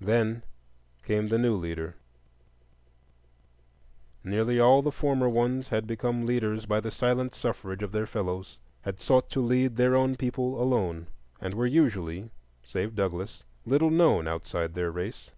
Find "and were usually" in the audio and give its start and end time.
11.38-12.30